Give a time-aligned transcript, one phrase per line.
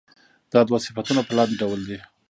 [0.51, 1.99] دا دوه صفتونه په لاندې ډول دي.